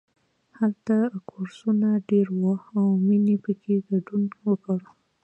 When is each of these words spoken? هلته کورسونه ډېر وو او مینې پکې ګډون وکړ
هلته 0.59 0.95
کورسونه 1.29 1.87
ډېر 2.09 2.27
وو 2.39 2.53
او 2.77 2.85
مینې 3.05 3.35
پکې 3.43 3.75
ګډون 3.89 4.23
وکړ 4.47 4.79